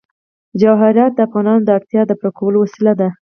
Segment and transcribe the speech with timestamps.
[0.61, 3.09] جواهرات د افغانانو د اړتیاوو د پوره کولو وسیله ده.